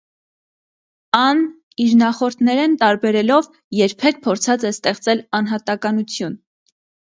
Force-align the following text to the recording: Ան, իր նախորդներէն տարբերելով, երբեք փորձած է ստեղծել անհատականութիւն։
Ան, 1.17 1.43
իր 1.85 1.93
նախորդներէն 1.99 2.73
տարբերելով, 2.85 3.51
երբեք 3.81 4.19
փորձած 4.25 4.67
է 4.69 4.75
ստեղծել 4.79 5.25
անհատականութիւն։ 5.43 6.43